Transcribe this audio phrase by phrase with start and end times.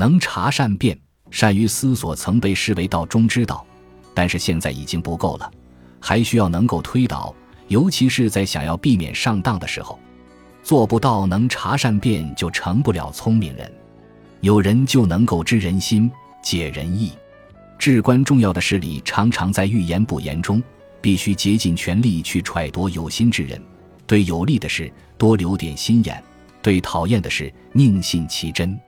[0.00, 0.98] 能察善变、
[1.30, 3.66] 善于思索，曾被视为道中之道，
[4.14, 5.52] 但是现在已经不够了，
[6.00, 7.34] 还需要能够推导，
[7.68, 10.00] 尤其是在想要避免上当的时候。
[10.62, 13.70] 做不到能察善变，就成不了聪明人。
[14.40, 16.10] 有人就能够知人心、
[16.42, 17.12] 解人意。
[17.78, 20.62] 至关重要的事理，常常在欲言不言中，
[21.02, 23.62] 必须竭尽全力去揣度有心之人。
[24.06, 26.22] 对有利的事多留点心眼，
[26.62, 28.80] 对讨厌的事宁信其真。